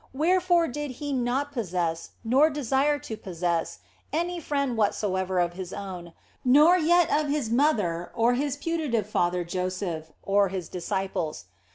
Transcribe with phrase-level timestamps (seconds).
[0.13, 3.81] Where fore did He not possess, nor desire to possess,
[4.11, 9.43] any friend whatsoever of His own, nor yet of His mother or His putative father
[9.43, 11.45] Joseph, or His disciples.